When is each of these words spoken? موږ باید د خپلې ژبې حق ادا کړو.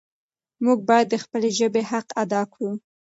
موږ 0.63 0.79
باید 0.89 1.07
د 1.09 1.15
خپلې 1.23 1.49
ژبې 1.57 1.81
حق 1.91 2.07
ادا 2.23 2.41
کړو. 2.53 2.71